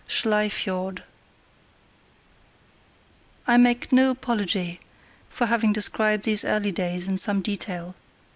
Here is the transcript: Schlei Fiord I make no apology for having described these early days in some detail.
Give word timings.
Schlei 0.07 0.49
Fiord 0.49 1.03
I 3.45 3.57
make 3.57 3.91
no 3.91 4.09
apology 4.09 4.79
for 5.29 5.45
having 5.45 5.73
described 5.73 6.23
these 6.23 6.43
early 6.43 6.71
days 6.71 7.07
in 7.07 7.19
some 7.19 7.43
detail. 7.43 7.93